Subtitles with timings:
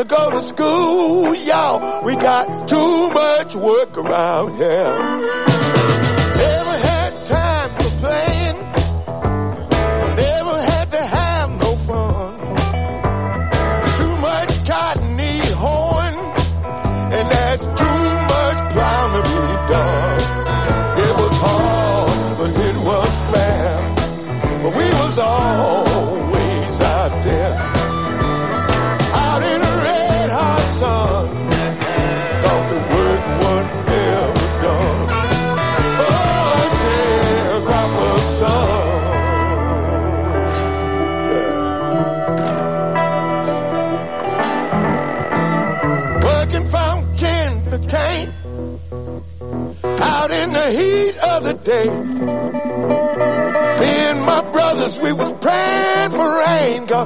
[0.00, 2.02] To go to school, y'all.
[2.02, 5.49] We got too much work around here.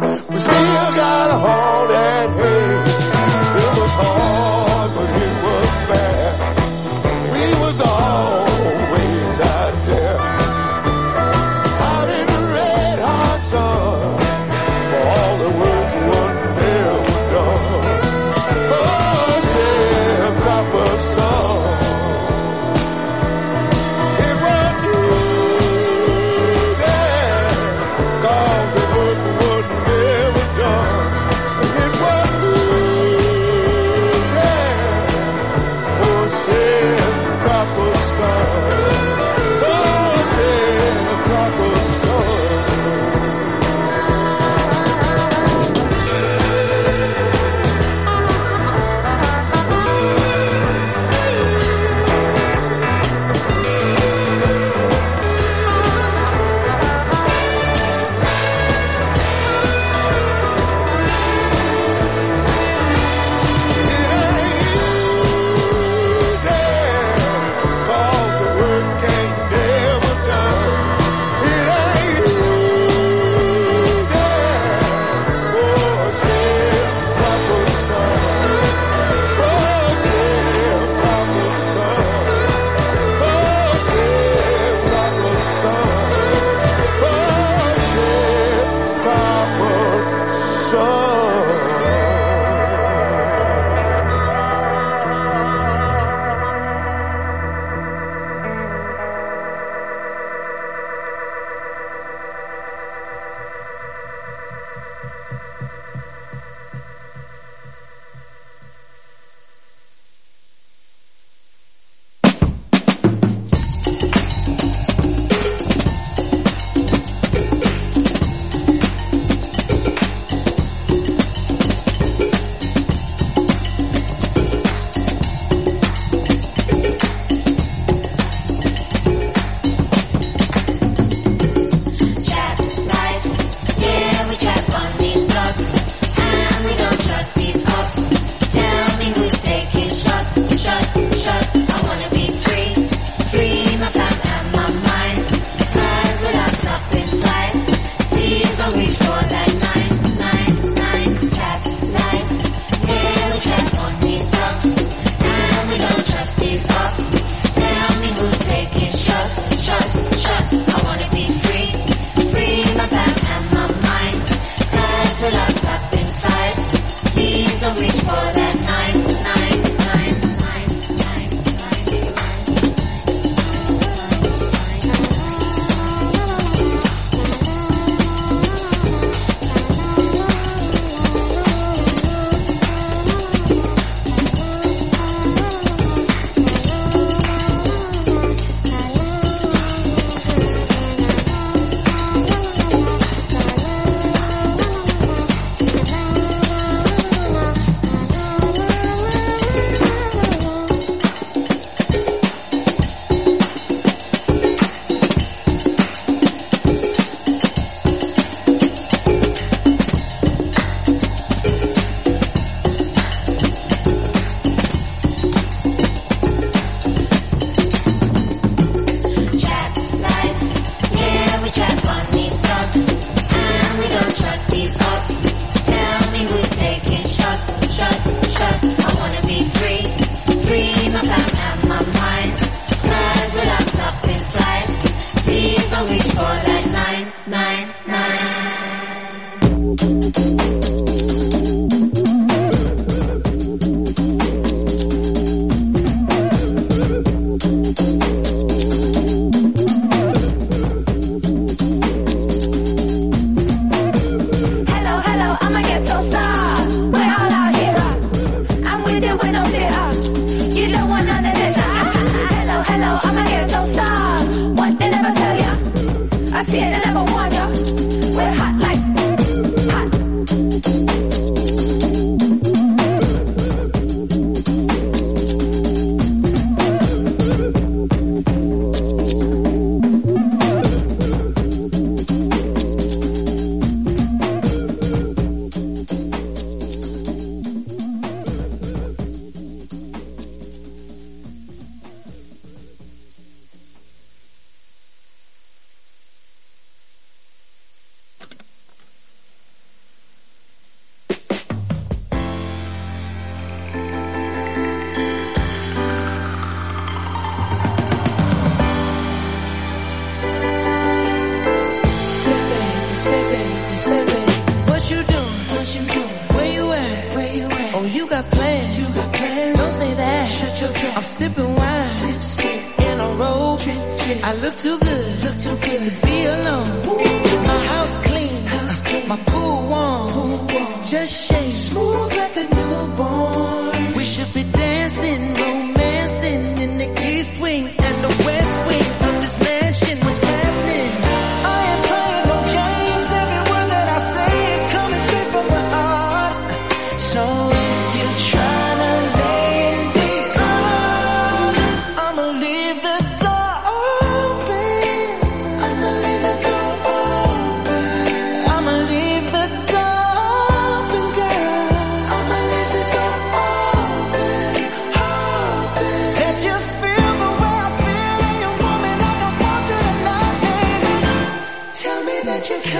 [0.02, 0.33] up.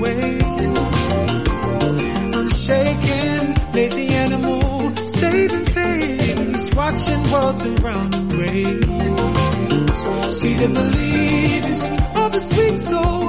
[0.00, 0.38] away.
[2.40, 8.80] Unshaken, lazy animal, saving face, watching worlds around the.
[10.40, 11.82] See the believers
[12.16, 13.19] of the sweet soul.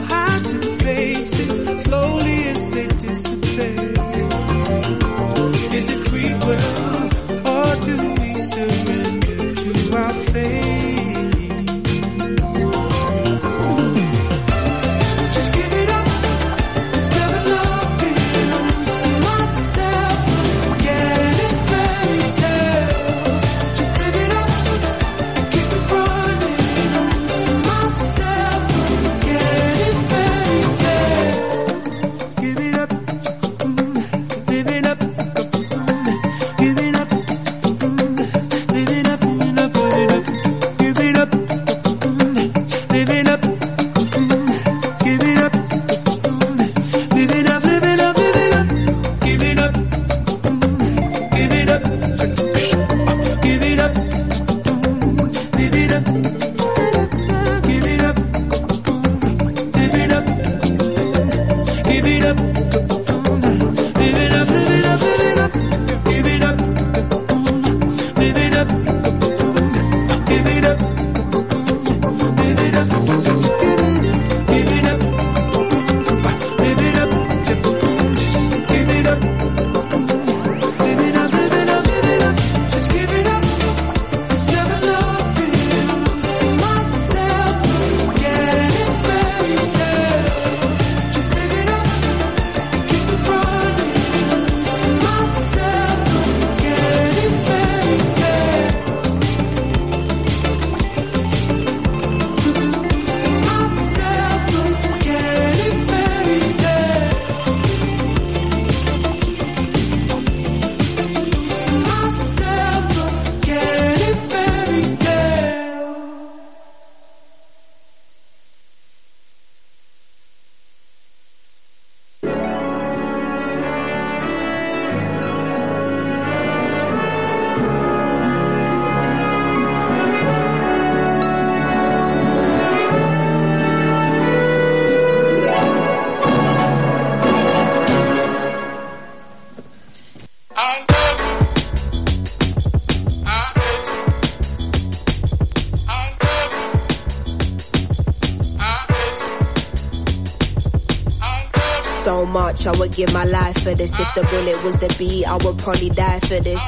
[152.51, 153.97] Much I would give my life for this.
[153.97, 156.61] If the bullet was the beat, I would probably die for this.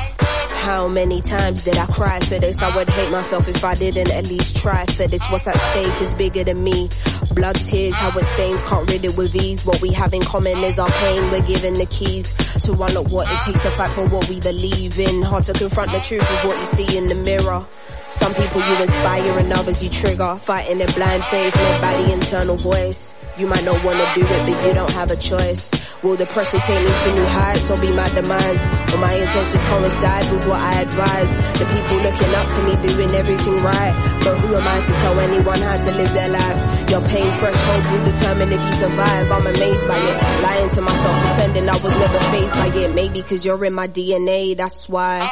[0.63, 2.61] How many times did I cry for this?
[2.61, 5.21] I would hate myself if I didn't at least try for this.
[5.29, 6.89] What's at stake is bigger than me.
[7.33, 9.65] Blood, tears, how it stains, can't rid it with ease.
[9.65, 11.31] What we have in common is our pain.
[11.31, 12.31] We're given the keys
[12.63, 15.21] to unlock what it takes to fight for what we believe in.
[15.21, 17.65] Hard to confront the truth of what you see in the mirror.
[18.09, 20.37] Some people you inspire and others you trigger.
[20.45, 23.15] Fighting in blind faith led by the internal voice.
[23.37, 25.72] You might not wanna do it, but you don't have a choice.
[26.03, 28.59] Will the pressure take me to new heights or be my demise?
[28.91, 31.31] Will my intentions coincide with what I advise?
[31.59, 34.19] The people looking up to me doing everything right.
[34.21, 36.89] But who am I to tell anyone how to live their life?
[36.91, 39.31] Your pain threshold will determine if you survive.
[39.31, 40.43] I'm amazed by it.
[40.43, 42.93] Lying to myself, pretending I was never faced by it.
[42.93, 45.23] Maybe cause you're in my DNA, that's why.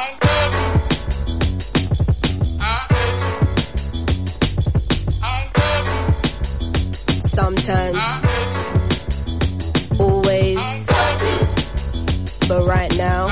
[7.32, 8.21] sometimes,
[12.72, 13.28] right now.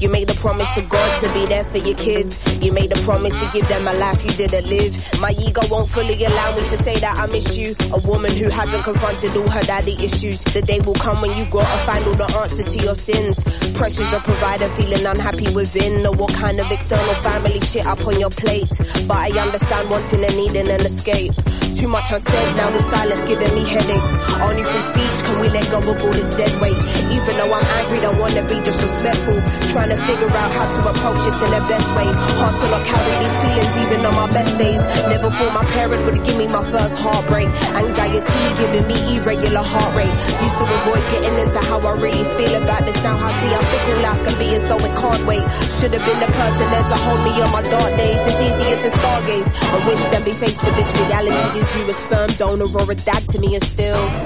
[0.00, 2.34] You made a promise to God to be there for your kids.
[2.62, 5.20] You made a promise to give them a life you didn't live.
[5.20, 7.76] My ego won't fully allow me to say that I miss you.
[7.92, 10.42] A woman who hasn't confronted all her daddy issues.
[10.44, 13.36] The day will come when you gotta find all the answers to your sins.
[13.76, 16.06] Pressures a provider, feeling unhappy within.
[16.06, 18.70] Or what kind of external family shit up on your plate.
[19.06, 21.32] But I understand wanting and needing an escape.
[21.76, 24.09] Too much unsaid, now the silence giving me headaches.
[24.40, 26.78] Only through speech can we let go of all this dead weight.
[27.12, 29.38] Even though I'm angry, don't wanna be disrespectful.
[29.72, 32.08] Trying to figure out how to approach this in the best way.
[32.40, 34.80] Hard to not carry these feelings even on my best days.
[35.12, 37.48] Never thought my parents would give me my first heartbreak.
[37.48, 40.16] Anxiety giving me irregular heart rate.
[40.44, 42.98] Used to avoid getting into how I really feel about this.
[43.02, 45.44] Now I see how fickle life can be and so it can't wait.
[45.78, 48.20] Should have been the person there to hold me on my dark days.
[48.20, 49.48] It's easier to stargaze.
[49.74, 51.58] I wish than be faced with this reality.
[51.60, 54.19] Is you a sperm donor or a dad to me and still.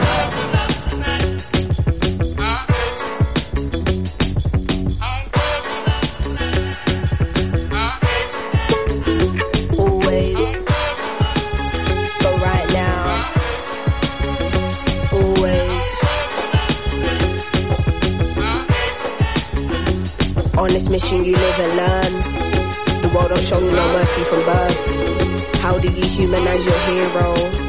[20.94, 22.12] Mission you live and learn.
[23.02, 25.56] The world don't show you no mercy from birth.
[25.60, 27.63] How do you humanize your hero?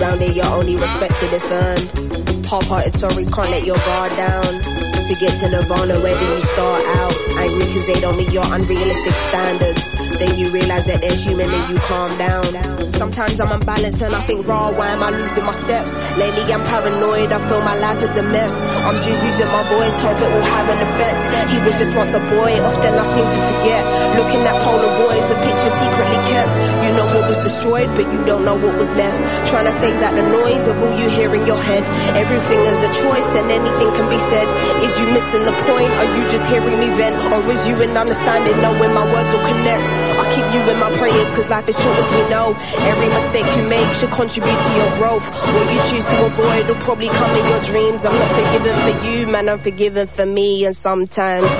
[0.00, 1.98] Round here you're only respected if earned.
[1.98, 4.44] Um, Half-hearted stories can't let your guard down.
[4.44, 7.14] To get to Nirvana, where do you start out?
[7.38, 9.97] Angry cause they don't meet your unrealistic standards.
[10.18, 12.90] Then you realize that they're human and you calm down.
[12.98, 15.94] Sometimes I'm unbalanced and I think raw, why am I losing my steps?
[16.18, 18.50] Lately I'm paranoid, I feel my life is a mess.
[18.50, 21.20] I'm just using my voice, hope it will have an effect.
[21.54, 23.82] He was just once a boy, often I seem to forget.
[24.18, 26.54] Looking at Polaroids, a picture secretly kept.
[26.82, 29.22] You know what was destroyed, but you don't know what was left.
[29.46, 31.86] Trying to phase out the noise of all you hear in your head.
[32.18, 34.46] Everything is a choice and anything can be said.
[34.82, 35.92] Is you missing the point?
[36.02, 37.14] Are you just hearing me vent?
[37.30, 40.07] Or is you in understanding, knowing my words will connect?
[40.16, 42.54] I keep you in my prayers, cause life is short as we know.
[42.78, 45.26] Every mistake you make should contribute to your growth.
[45.28, 48.04] What you choose to avoid will probably come in your dreams.
[48.06, 51.50] I'm not forgiven for you, man, I'm forgiven for me, and sometimes.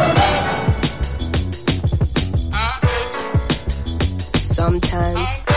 [4.54, 5.47] Sometimes.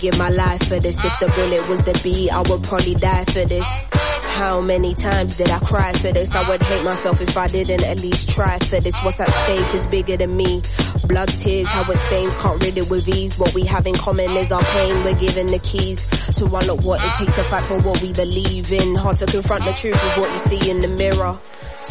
[0.00, 1.04] Give my life for this.
[1.04, 3.66] If the bullet was the beat, I would probably die for this.
[4.38, 6.32] How many times did I cry for this?
[6.32, 8.94] I would hate myself if I didn't at least try for this.
[9.02, 10.62] What's at stake is bigger than me.
[11.06, 13.36] Blood, tears, how it stains, can't rid it with ease.
[13.38, 15.04] What we have in common is our pain.
[15.04, 16.06] We're given the keys
[16.38, 18.94] to unlock what it takes to fight for what we believe in.
[18.94, 21.38] Hard to confront the truth of what you see in the mirror.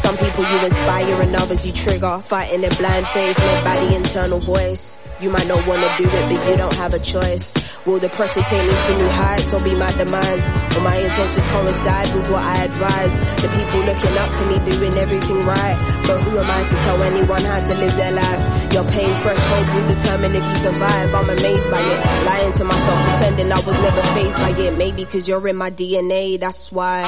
[0.00, 2.18] Some people you inspire and others you trigger.
[2.20, 4.98] Fighting in blind faith the internal voice.
[5.20, 7.54] You might not wanna do it, but you don't have a choice.
[7.86, 10.44] Will the pressure take me to new heights or be my demise?
[10.74, 13.12] Will my intentions coincide with what I advise?
[13.42, 15.76] The people looking up to me doing everything right.
[16.06, 18.72] But who am I to tell anyone how to live their life?
[18.72, 21.14] Your pain fresh threshold will determine if you survive.
[21.14, 22.26] I'm amazed by it.
[22.26, 24.78] Lying to myself, pretending I was never faced by it.
[24.78, 27.02] Maybe cause you're in my DNA, that's why.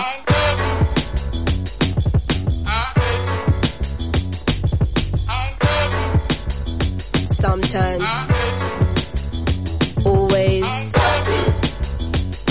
[7.71, 8.03] Sometimes,
[10.05, 10.65] always,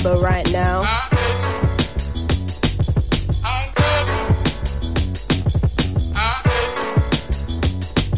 [0.02, 1.09] but right now.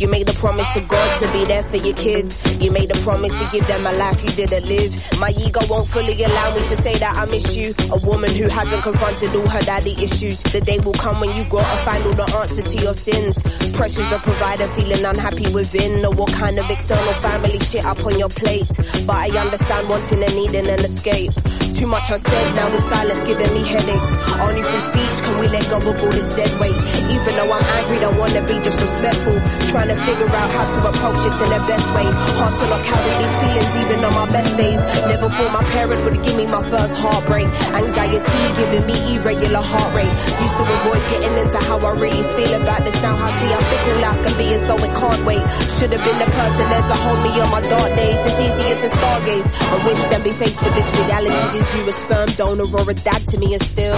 [0.02, 2.34] You made a promise to God to be there for your kids.
[2.60, 5.20] You made a promise to give them a life you didn't live.
[5.20, 7.76] My ego won't fully allow me to say that I miss you.
[7.92, 10.40] A woman who hasn't confronted all her daddy issues.
[10.40, 13.38] The day will come when you gotta find all the answers to your sins.
[13.74, 16.04] Pressures a provider feeling unhappy within.
[16.04, 18.70] Or what kind of external family shit up on your plate.
[19.06, 21.32] But I understand wanting and needing an escape.
[21.72, 24.12] Too much unsaid, now the silence giving me headaches.
[24.38, 26.76] Only through speech can we let go of all this dead weight.
[27.10, 29.38] Even though I'm angry, don't wanna be disrespectful.
[29.72, 32.08] Trying to figure out how to approach this in the best way.
[32.38, 34.80] Hard to not carry these feelings even on my best days.
[35.08, 37.48] Never thought my parents would give me my first heartbreak.
[37.48, 40.16] Anxiety giving me irregular heart rate.
[40.44, 43.02] Used to avoid getting into how I really feel about this.
[43.02, 45.44] Now I see I'm fickle life can be so it can't wait.
[45.80, 48.20] Should have been the person there to hold me on my dark days.
[48.28, 49.48] It's easier to stargaze.
[49.72, 51.61] I wish than be faced with this reality.
[51.62, 53.93] Is you a sperm donor or a dad to me and still.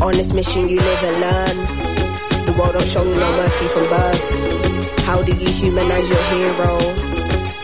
[0.00, 1.56] On this mission you live and learn.
[2.46, 4.59] The world don't show you no mercy from birth.
[5.10, 6.78] How do you humanize your hero?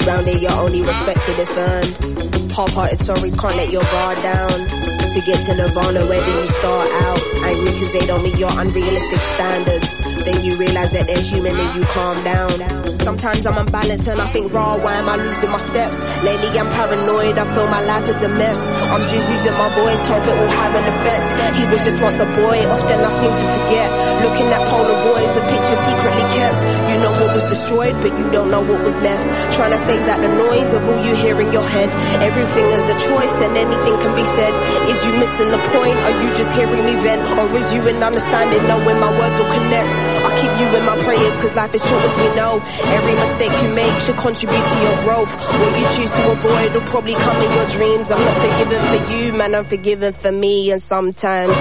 [0.05, 2.51] Round here, you're only respected if earned.
[2.51, 4.51] Half-hearted stories can't let your guard down.
[4.51, 7.23] To get to Nirvana, where do you start out?
[7.45, 10.06] Angry cause they don't meet your unrealistic standards.
[10.27, 12.51] Then you realize that they're human and you calm down.
[12.99, 16.03] Sometimes I'm unbalanced and I think raw, why am I losing my steps?
[16.27, 18.59] Lately I'm paranoid, I feel my life is a mess.
[18.91, 21.27] I'm just using my voice, hope it will have an effect.
[21.55, 23.89] He was just once a boy, often I seem to forget.
[24.27, 26.61] Looking at Polaroids, a picture secretly kept.
[26.91, 29.23] You know what was destroyed, but you don't know what was left.
[29.55, 31.87] Trying to phase out the noise of all you hear in your head.
[32.27, 34.51] Everything is a choice and anything can be said.
[34.91, 35.95] Is you missing the point?
[36.11, 37.23] Are you just hearing me vent?
[37.39, 40.16] Or is you in understanding, knowing my words will connect?
[40.27, 42.59] I keep you in my prayers, cause life is short as we know.
[42.99, 45.31] Every mistake you make should contribute to your growth.
[45.31, 48.11] What you choose to avoid will probably come in your dreams.
[48.11, 51.57] I'm not forgiven for you, man, I'm forgiven for me, and sometimes.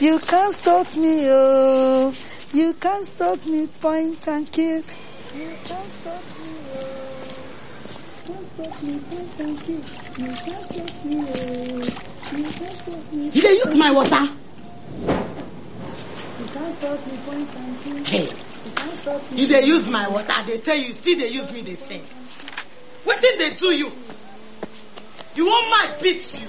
[0.00, 2.14] You can't stop me, oh.
[2.52, 4.76] You can't stop me, point and kill.
[4.76, 6.80] You can't stop me, oh.
[8.26, 9.82] Can't stop me, point and kill.
[10.18, 11.26] You can't stop me, oh.
[12.36, 13.24] You can't stop me.
[13.30, 14.22] You dey use my water.
[16.38, 18.04] You can't stop me, point and kill.
[18.04, 18.28] Hey.
[19.32, 19.36] You.
[19.42, 20.34] You dey use my water.
[20.46, 22.02] They tell you still dey use me dey sing.
[23.04, 23.90] Wetin dey do you?
[25.34, 26.48] You wan mad beat you?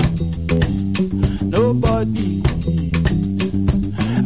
[2.01, 2.17] what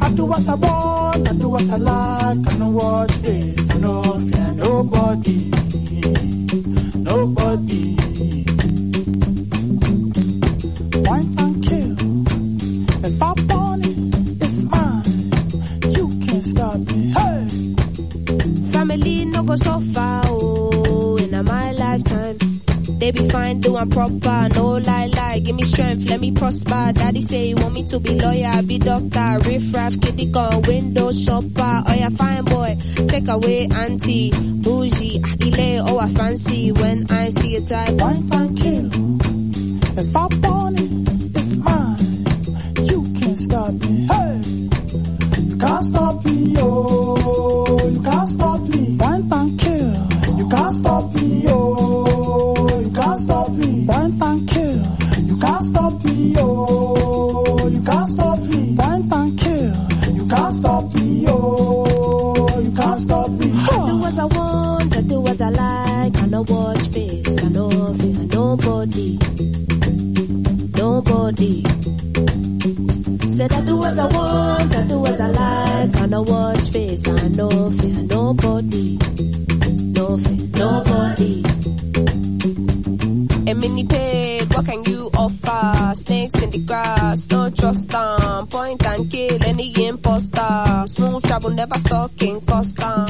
[0.02, 3.72] I do what I know want, I do what I like, I know what face,
[3.72, 5.52] I no fear nobody,
[6.96, 7.96] nobody.
[11.04, 11.98] Point and kill,
[13.06, 13.98] if I want it,
[14.42, 15.32] it's mine,
[15.96, 17.48] you can't stop me, hey!
[18.72, 22.38] Family no go so far, oh, in my lifetime.
[23.00, 25.08] They be fine, doing proper, no lie
[25.44, 26.92] Give me strength, let me prosper.
[26.94, 31.12] Daddy say he want me to be lawyer, be doctor, riff raff, kitty gun, window
[31.12, 31.84] shopper.
[31.88, 32.76] Oh yeah, fine boy,
[33.08, 37.98] take away auntie, bougie, akile, oh I fancy when I see a type.
[37.98, 38.90] Point and kill.
[39.98, 40.92] If I want it,
[41.36, 41.98] it's mine.
[42.86, 44.08] You can't stop me.
[44.08, 44.35] Hey,
[77.36, 78.98] know fear nobody,
[79.98, 81.44] no fear nobody.
[83.48, 85.94] A mini pig, what can you offer?
[85.96, 88.48] Snakes in the grass, don't trust them.
[88.48, 90.86] Point and kill any imposter.
[90.88, 93.06] Smooth travel, never stalking Costa.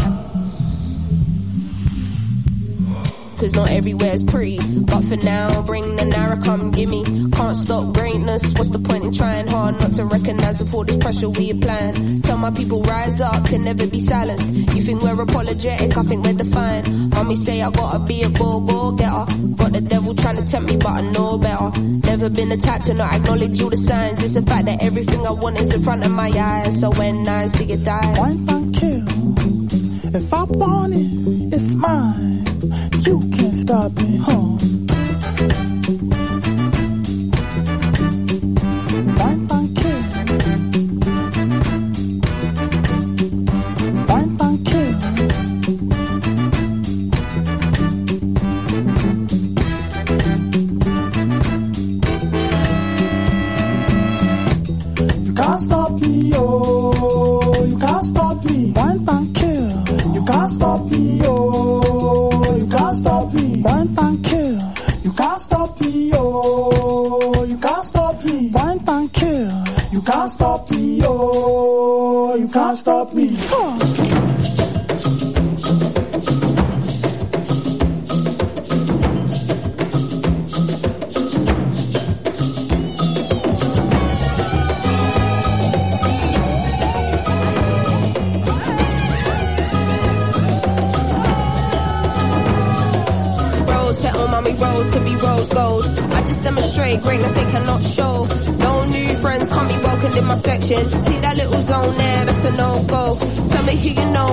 [3.38, 4.58] Cause not everywhere's pretty.
[4.86, 7.04] But for now, bring the Naira, come gimme.
[7.32, 8.54] Can't stop greatness.
[8.54, 8.72] What's
[9.06, 12.22] the trying hard not to recognize all this pressure we applying?
[12.22, 14.48] Tell my people rise up, can never be silenced.
[14.76, 16.90] You think we're apologetic, I think we're defiant.
[17.14, 19.26] Mommy say I gotta be a go go getter.
[19.56, 21.82] Got the devil trying to tempt me, but I know better.
[21.82, 24.24] Never been the type to not acknowledge all the signs.
[24.24, 26.80] It's a fact that everything I want is in front of my eyes.
[26.80, 30.16] So when I see it die, Point and kill.
[30.16, 32.46] If I want it, it's mine.
[33.06, 35.65] You can't stop me, huh?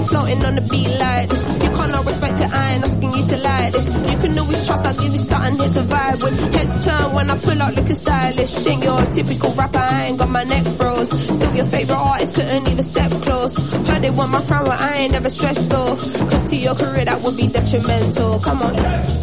[0.02, 1.42] Know, floating on the beat like this.
[1.62, 3.86] You can't not respect it, I ain't asking you to like this.
[3.86, 6.54] You can always trust, I'll give you something here to vibe with.
[6.54, 8.66] Heads turn when I pull out looking stylish.
[8.66, 11.10] Ain't your typical rapper, I ain't got my neck froze.
[11.10, 13.54] Still your favorite artist, couldn't even step close.
[13.88, 15.96] Heard they want my crown, but I ain't never stressed though.
[15.96, 18.38] Cause to your career that would be detrimental.
[18.40, 19.21] Come on.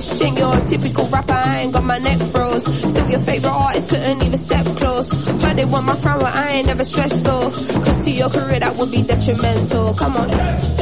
[0.00, 0.20] Stylish.
[0.20, 2.64] Ain't your typical rapper, I ain't got my neck froze.
[2.64, 5.10] Still your favorite artist, couldn't even step close.
[5.42, 7.50] Heard they want my crown, but I ain't never stressed though.
[7.50, 9.94] Cause to your career that would be detrimental.
[9.94, 10.73] Come on.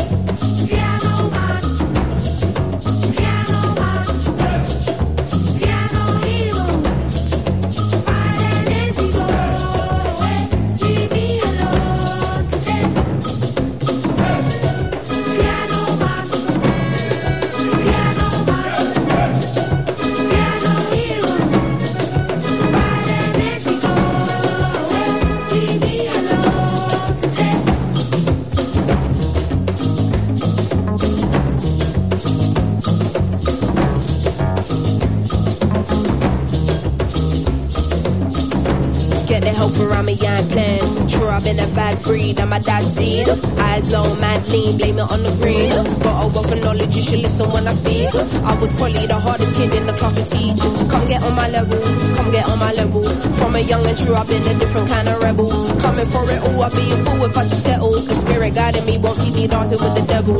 [42.32, 43.28] Breed, I'm my dad's seed.
[43.28, 45.72] Eyes low, mad lean, blame it on the green.
[46.00, 48.14] Got a wealth of knowledge, you should listen when I speak.
[48.14, 50.60] I was probably the hardest kid in the class to teach.
[50.90, 51.80] Come get on my level,
[52.16, 53.02] come get on my level.
[53.38, 55.50] From a young and true, I've been a different kind of rebel.
[55.80, 57.92] Coming for it all, I'd be a fool if I just settle.
[57.92, 60.38] The spirit guiding me won't keep me dancing with the devil.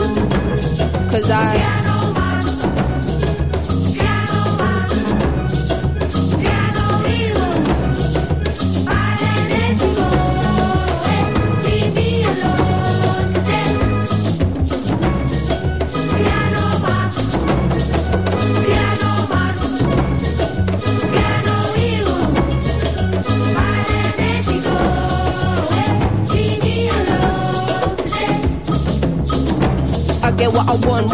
[1.11, 1.31] Cause.
[1.31, 1.82] I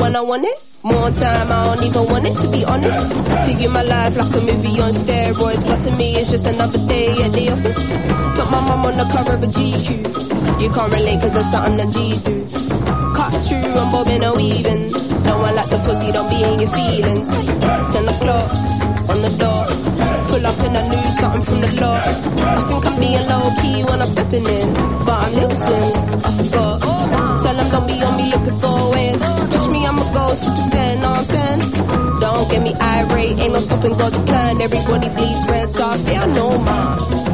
[0.08, 0.58] what I want when I want it.
[0.84, 3.12] More time, I don't even want it to be honest.
[3.44, 6.78] To you, my life like a movie on steroids, but to me, it's just another
[6.88, 7.80] day at the office.
[8.36, 10.60] Put my mum on the cover of a GQ.
[10.62, 12.36] You can't relate cause that's something that G's do.
[13.16, 14.92] Cut through, I'm bobbing and weaving.
[15.28, 17.26] No one likes a pussy, don't be in your feelings.
[17.92, 18.48] Ten o'clock,
[19.12, 19.66] on the dot.
[20.28, 22.06] Pull up and I knew something from the lot.
[22.06, 24.68] I think I'm being low key when I'm stepping in.
[25.04, 25.94] But I'm listening,
[26.24, 26.80] I forgot.
[27.42, 29.57] Tell them don't be on me looking for it.
[30.12, 32.20] Push me, I'ma go super saiyan, know I'm saying?
[32.20, 34.60] Don't get me irate, ain't no stopping God's plan.
[34.60, 37.27] Everybody bleeds red, so I say I know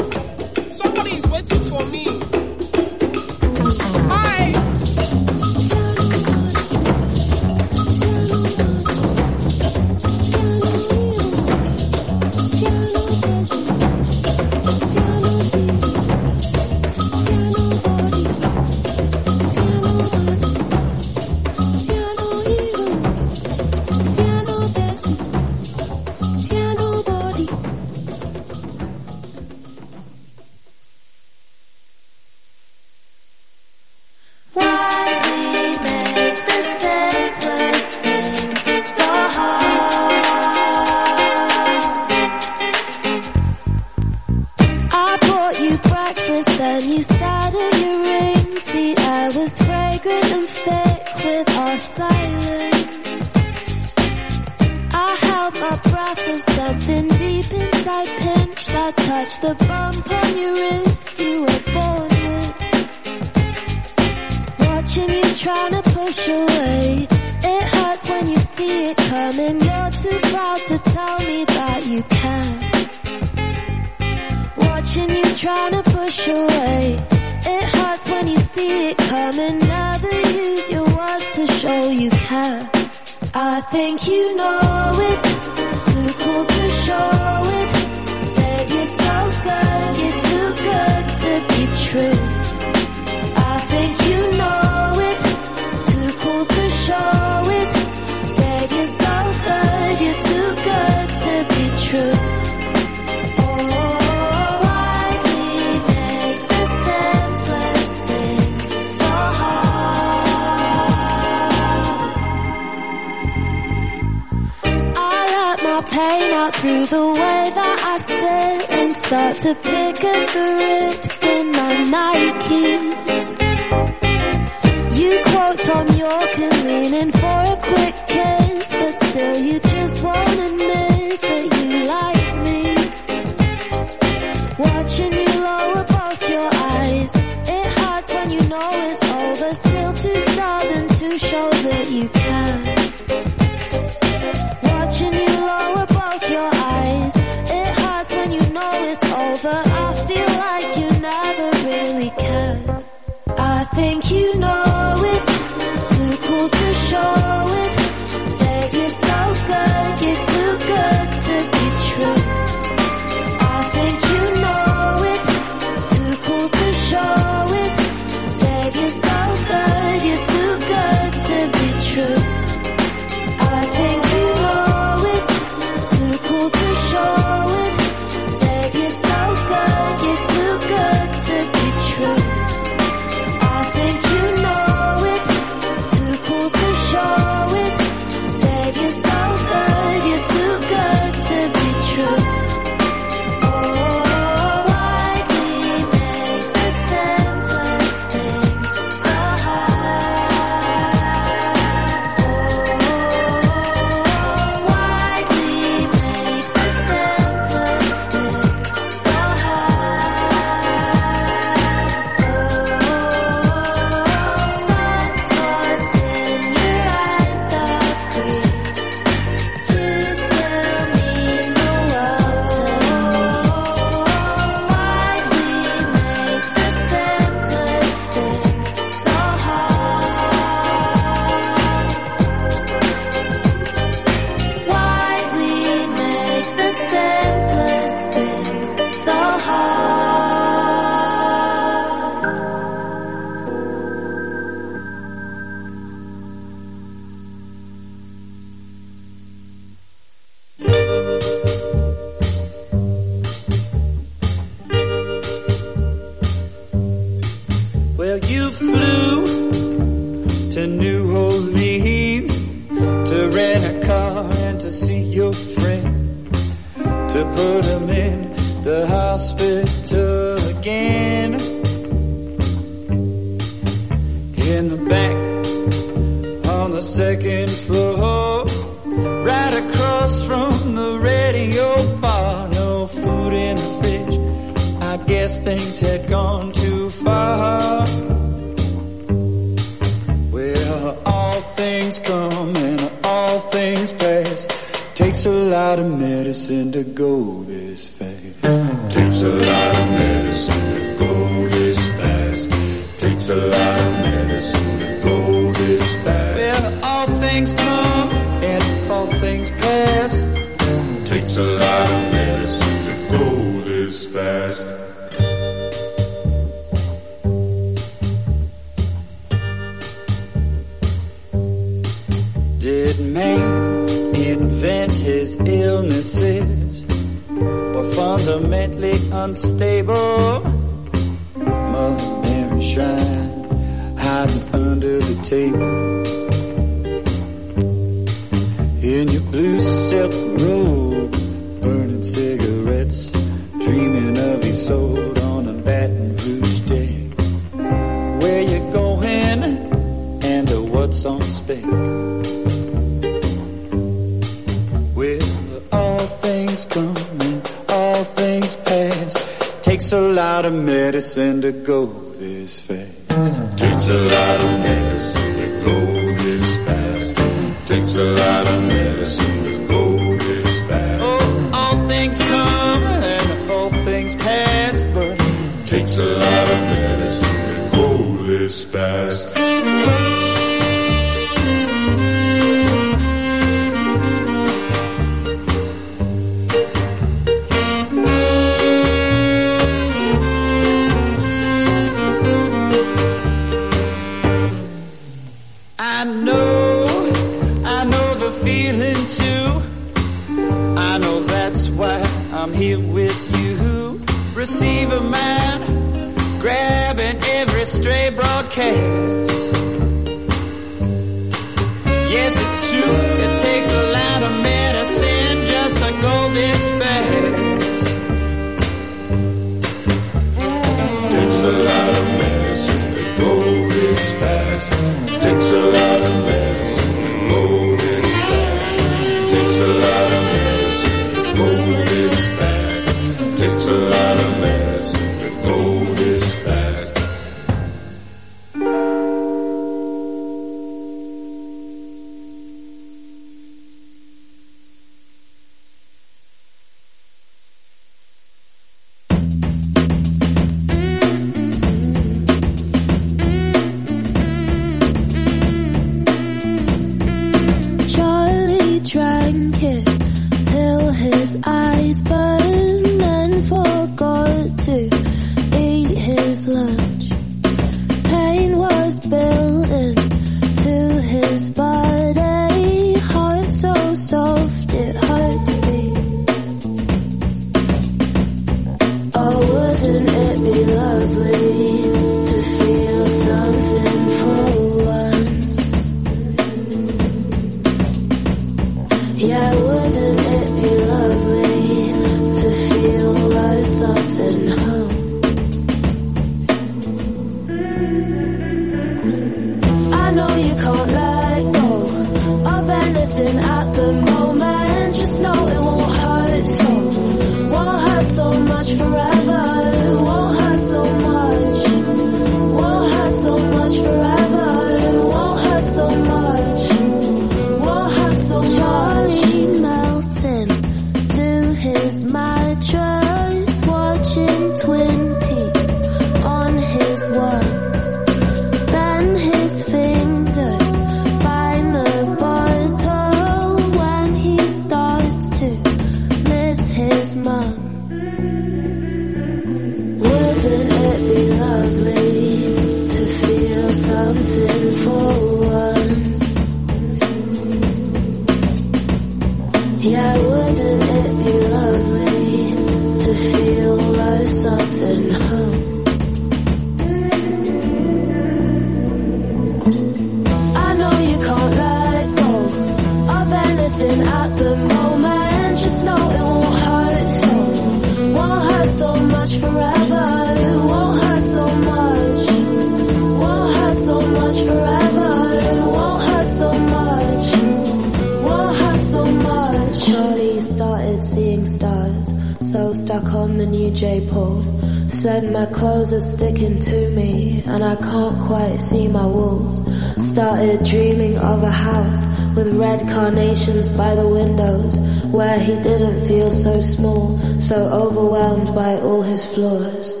[588.91, 589.59] my walls.
[589.97, 594.79] Started dreaming of a house with red carnations by the windows
[595.11, 600.00] where he didn't feel so small, so overwhelmed by all his flaws.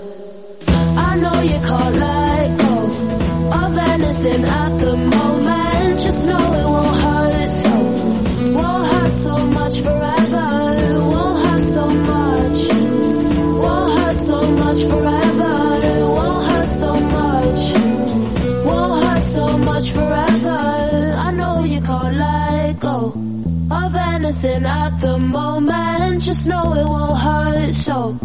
[24.31, 26.21] anything at the moment.
[26.21, 28.17] Just know it won't hurt so,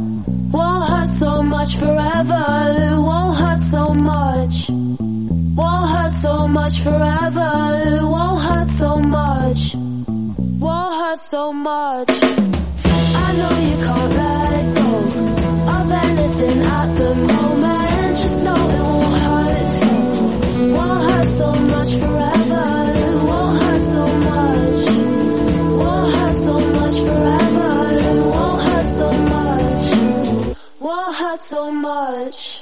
[0.52, 2.44] won't hurt so much forever.
[2.78, 4.70] It won't hurt so much.
[4.70, 7.50] Won't hurt so much forever.
[7.86, 9.74] It won't hurt so much.
[9.74, 12.10] Won't hurt so much.
[13.24, 14.90] I know you can't let go
[15.76, 18.16] of anything at the moment.
[18.22, 19.92] Just know it won't hurt so,
[20.76, 22.64] won't hurt so much forever.
[23.04, 23.45] It won't
[27.26, 27.70] forever.
[28.10, 29.84] It won't hurt so much.
[30.80, 32.55] Won't hurt so much.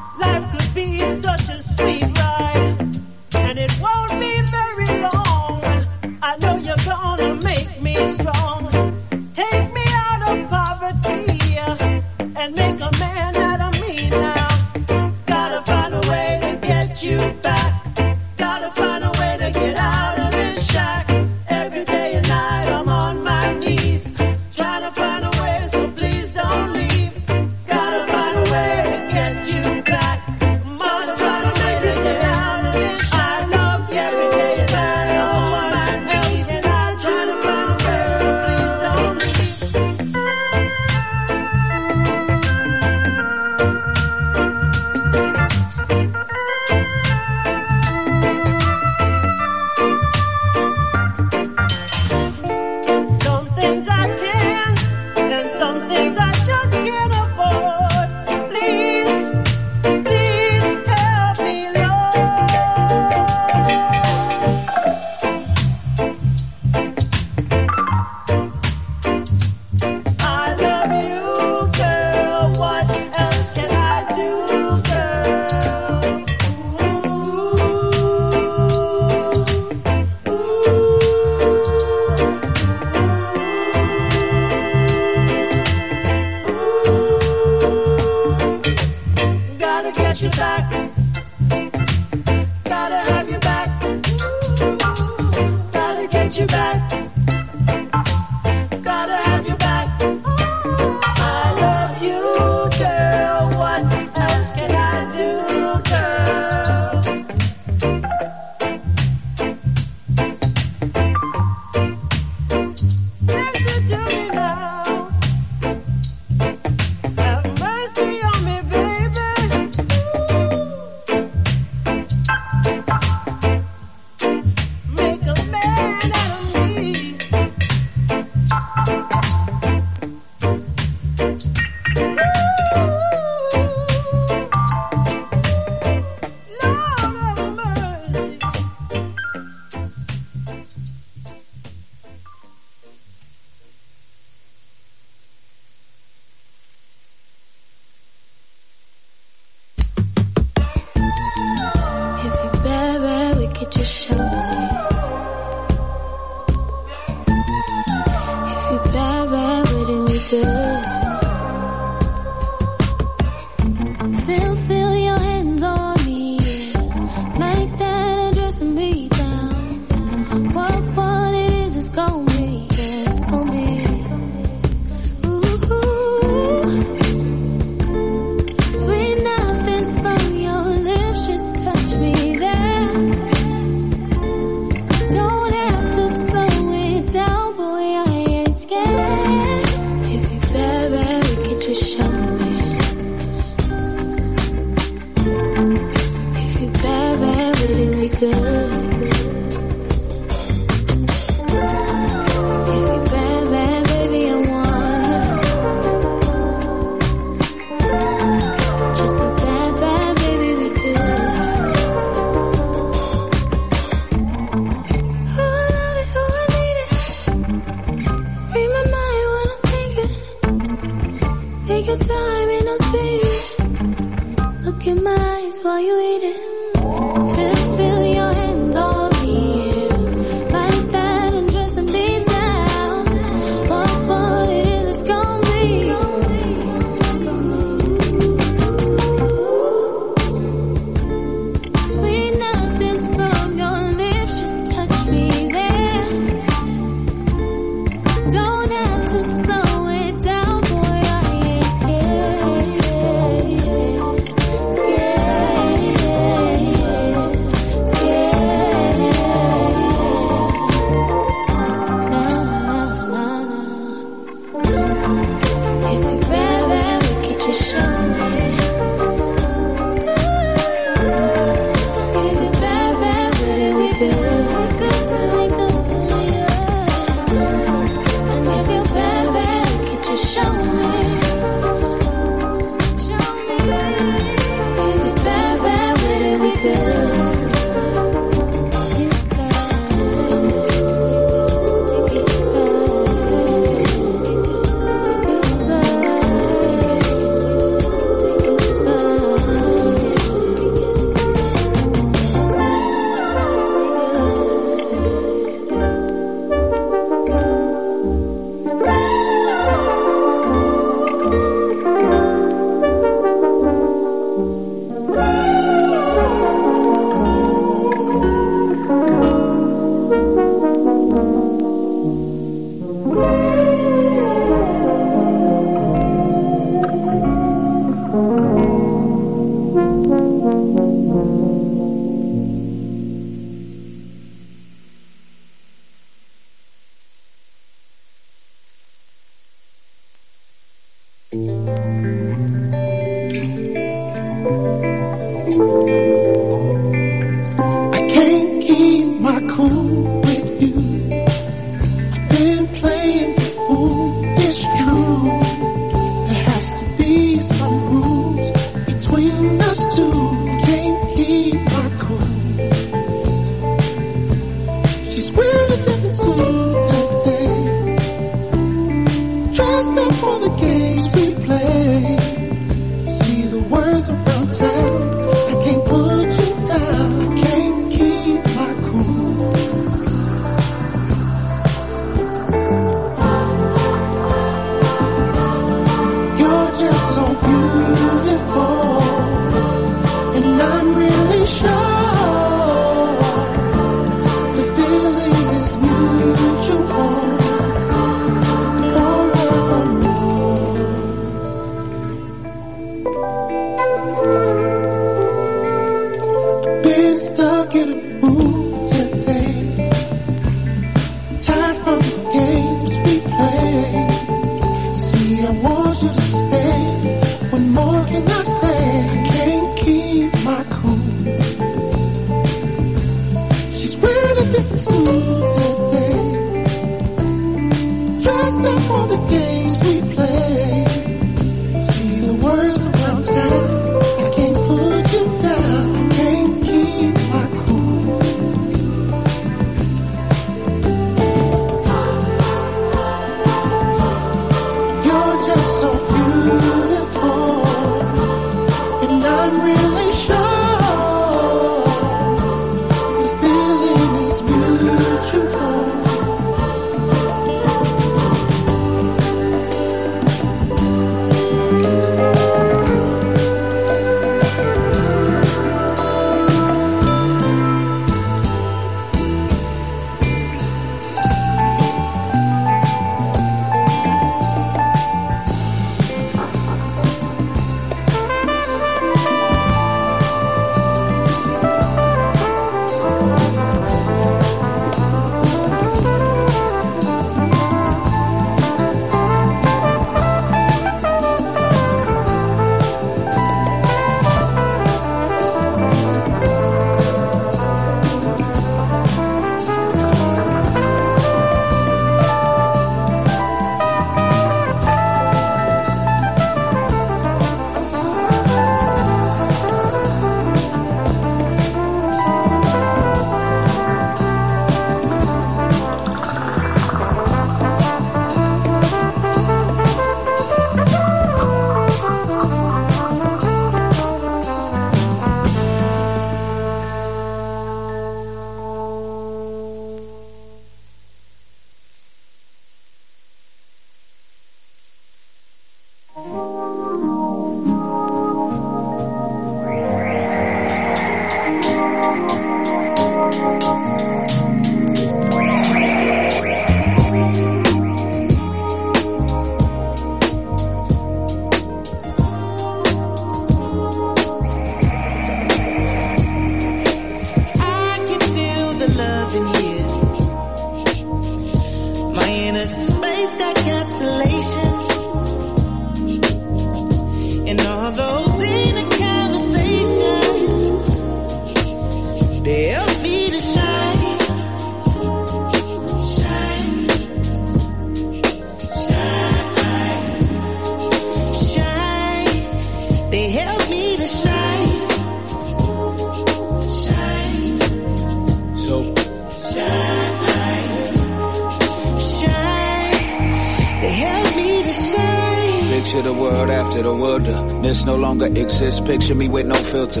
[598.22, 598.80] Longer exists.
[598.80, 600.00] Picture me with no filter.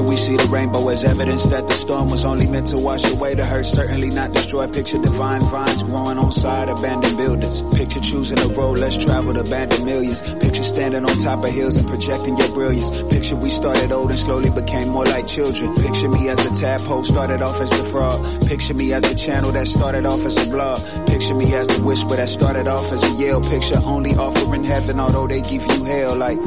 [0.00, 3.04] Picture we see the rainbow as evidence that the storm was only meant to wash
[3.12, 4.66] away the hurt, certainly not destroy.
[4.66, 7.60] Picture divine vines growing on side abandoned buildings.
[7.76, 10.22] Picture choosing a road less traveled, abandoned millions.
[10.40, 13.02] Picture standing on top of hills and projecting your brilliance.
[13.12, 15.74] Picture we started old and slowly became more like children.
[15.74, 18.48] Picture me as a tadpole started off as the frog.
[18.48, 20.80] Picture me as the channel that started off as a blog.
[21.08, 23.42] Picture me as the whisper that started off as a yell.
[23.42, 26.16] Picture only offering heaven, although they give you hell.
[26.16, 26.38] Like,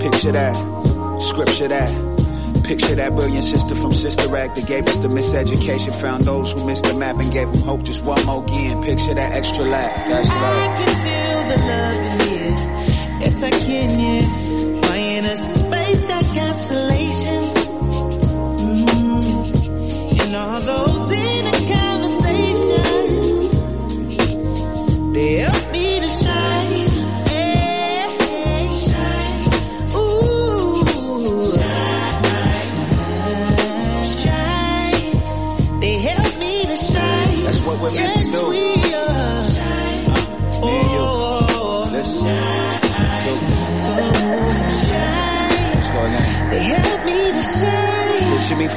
[0.00, 0.56] picture that,
[1.20, 2.11] scripture that.
[2.72, 6.66] Picture that brilliant sister from Sister Act that gave us the miseducation, found those who
[6.66, 8.82] missed the map and gave them hope just one more again.
[8.82, 13.20] Picture that extra lap, that's I can feel the love in here.
[13.20, 14.41] Yes, I can, yeah.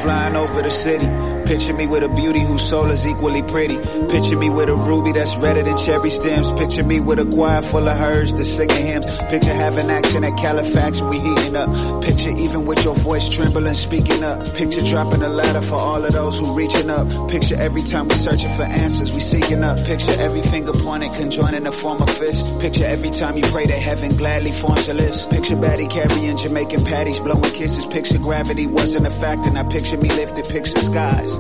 [0.02, 1.35] Flying over the city.
[1.46, 3.78] Picture me with a beauty whose soul is equally pretty.
[4.08, 6.52] Picture me with a ruby that's redder than cherry stems.
[6.54, 9.18] Picture me with a choir full of hers that's singing hymns.
[9.30, 12.04] Picture having action at Califax, we heating up.
[12.04, 14.46] Picture even with your voice trembling, speaking up.
[14.56, 17.08] Picture dropping a ladder for all of those who reaching up.
[17.30, 19.78] Picture every time we searching for answers, we seeking up.
[19.86, 22.60] Picture every finger pointed, conjoined in the form of fist.
[22.60, 25.30] Picture every time you pray to heaven gladly forms a list.
[25.30, 27.86] Picture Batty carrying Jamaican patties, blowing kisses.
[27.86, 30.46] Picture gravity wasn't a factor, now picture me lifted.
[30.46, 31.35] Picture skies,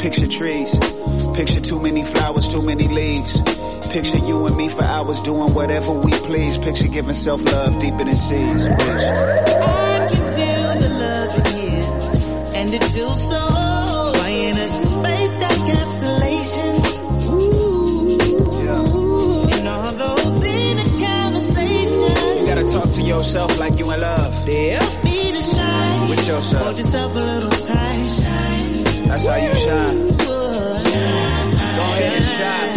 [0.00, 0.78] picture trees.
[1.34, 3.40] Picture too many flowers, too many leaves.
[3.90, 6.58] Picture you and me for hours doing whatever we please.
[6.58, 8.66] Picture giving self-love deeper than seas.
[8.66, 9.04] Bitch.
[9.62, 11.86] I can feel the love in here,
[12.54, 13.64] and it feels so
[14.26, 16.98] in a space got constellations.
[17.30, 18.18] Ooh,
[19.52, 22.40] and all those inner conversations.
[22.40, 24.34] You gotta talk to yourself like you in love.
[24.46, 26.08] Help me to shine.
[26.10, 26.62] With yourself.
[26.62, 28.23] Hold yourself a little tight.
[29.08, 29.98] That's how you shine.
[30.18, 30.34] Go
[31.94, 32.74] ahead and shine.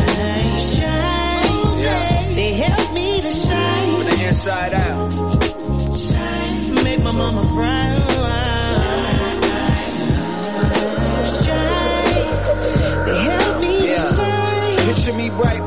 [0.75, 1.79] Shine.
[1.81, 2.33] Yeah.
[2.35, 3.95] They help me to shine.
[3.95, 5.11] From the inside out.
[5.97, 6.83] Shine.
[6.83, 8.11] Make my mama proud.
[11.43, 13.05] Shine.
[13.05, 14.11] They help me to Yeah.
[14.13, 14.77] shine.
[14.93, 15.56] Picture me bright,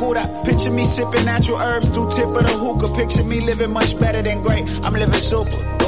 [0.00, 0.24] cura.
[0.44, 2.96] Picture me sipping natural herbs through tip of the hookah.
[2.96, 4.64] Picture me living much better than great.
[4.84, 5.79] I'm living super.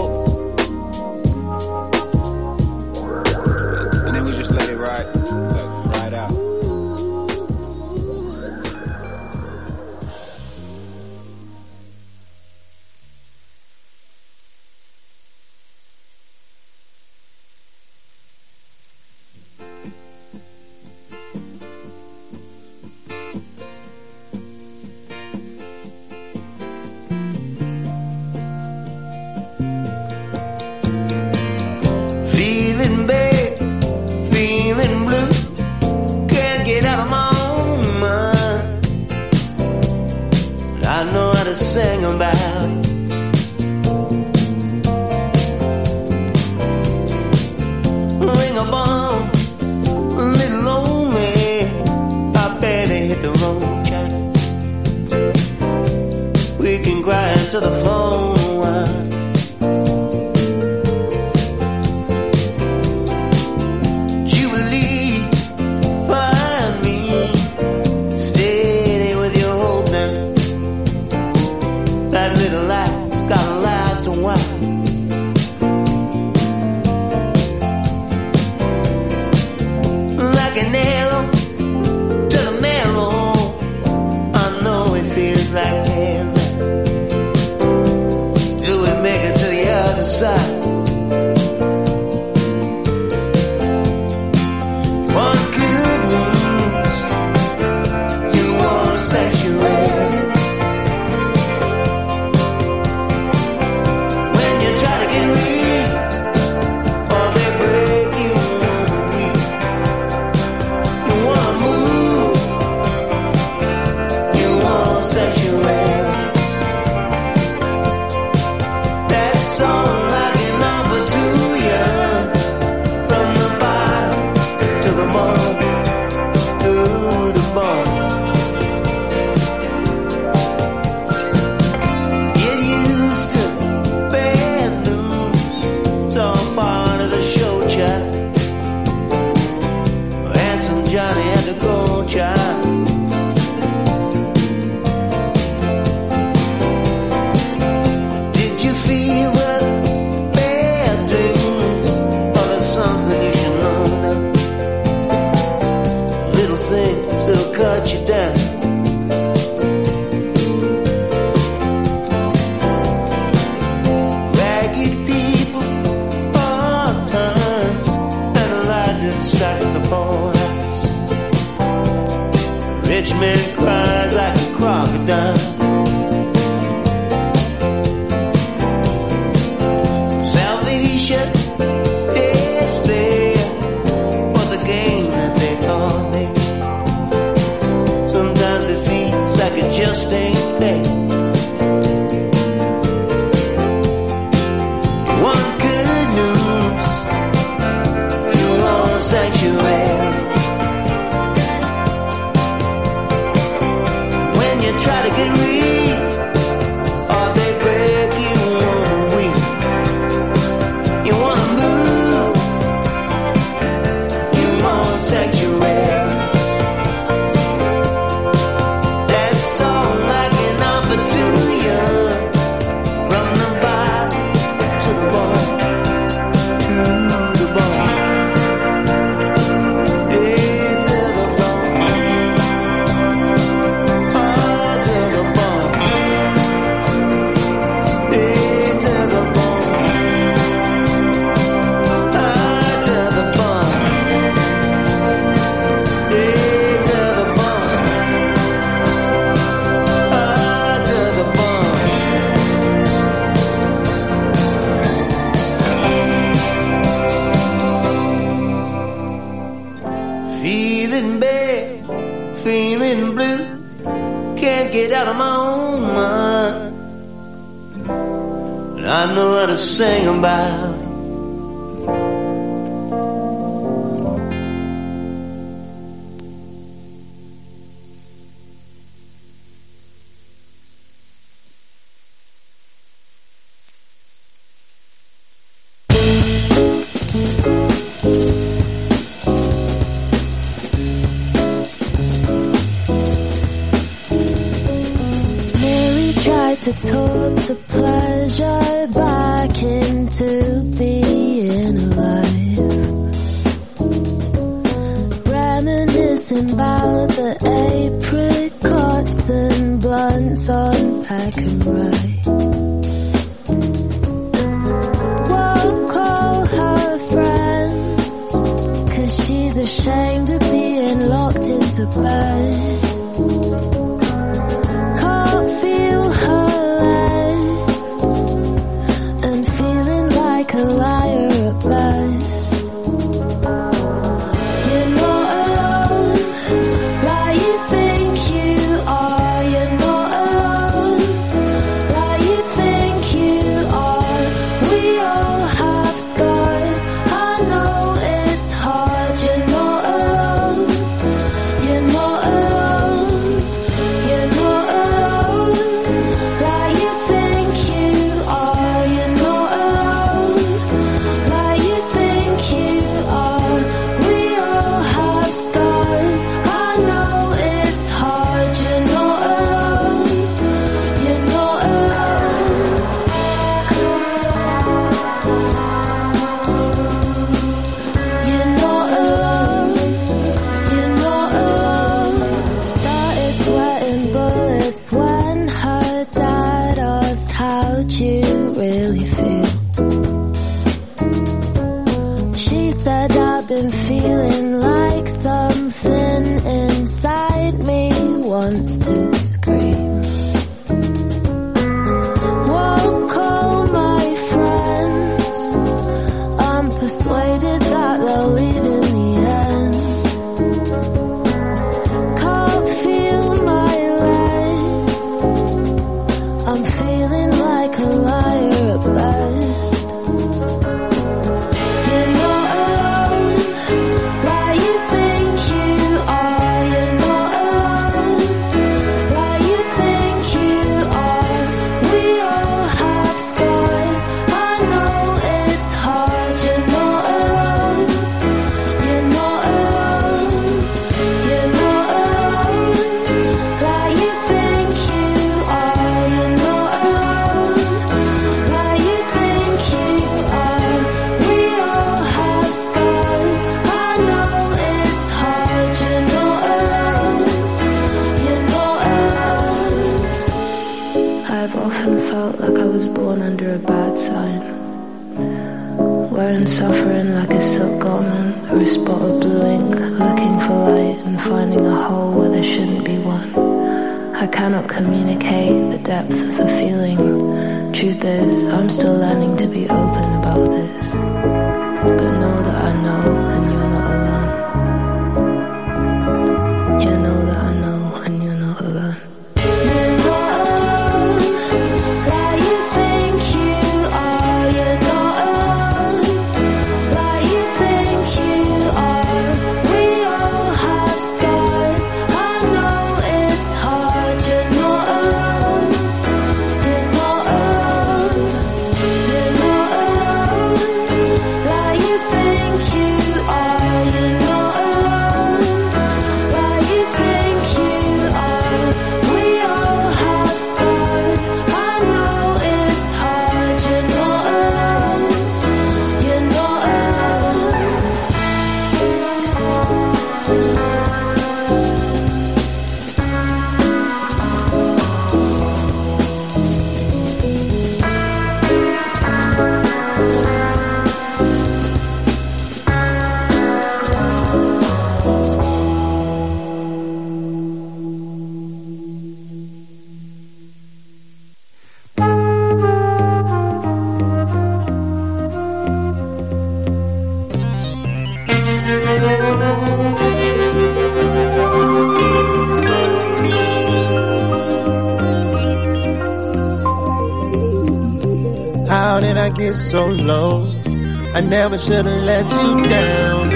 [571.52, 573.30] Never should have let you down.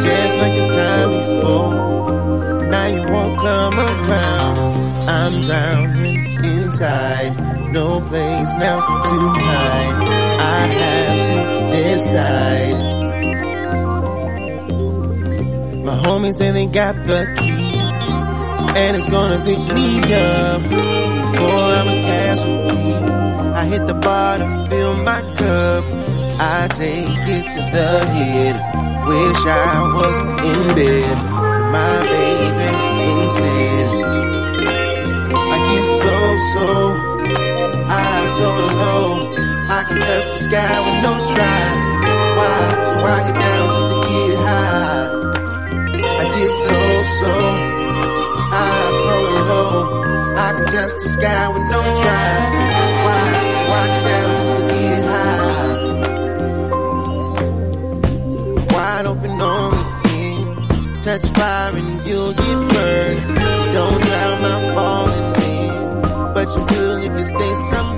[0.00, 2.70] Just like the time before.
[2.70, 5.08] Now you won't come around.
[5.08, 7.72] I'm drowning inside.
[7.72, 8.78] No place now
[9.10, 10.08] to hide.
[10.38, 11.38] I have to
[11.76, 12.78] decide.
[15.84, 17.37] My homies say they got the
[27.78, 28.56] the head.
[29.06, 30.16] Wish I was
[30.50, 31.16] in bed
[31.76, 32.70] my baby
[33.22, 33.88] instead.
[35.54, 36.14] I get so,
[36.52, 36.66] so,
[37.88, 38.48] I so
[38.82, 39.08] low.
[39.76, 41.62] I can touch the sky with no try.
[42.38, 45.06] Why I get down just to get high?
[46.20, 46.78] I get so,
[47.20, 47.32] so,
[48.66, 49.14] I so
[49.50, 49.74] low.
[50.46, 52.30] I can touch the sky with no try.
[53.04, 53.22] Why
[53.78, 54.37] I get down
[61.08, 63.38] Touch fire and you'll get burned.
[63.72, 66.34] Don't drown my falling in.
[66.34, 67.97] But you will if you stay submerged.